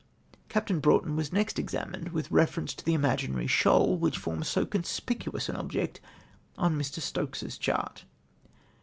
Captain 0.49 0.79
Broughton 0.79 1.15
was 1.15 1.31
next 1.31 1.59
examined 1.59 2.09
with 2.11 2.31
reference 2.31 2.73
to 2.73 2.83
the 2.83 2.95
imaginary 2.95 3.45
shoal, 3.45 3.95
which 3.99 4.17
forms 4.17 4.47
so 4.47 4.65
conspicuous 4.65 5.47
an 5.47 5.55
object 5.55 6.01
on 6.57 6.75
Mr. 6.75 6.99
Stokes's 6.99 7.55
chart 7.55 7.99
(C). 7.99 8.05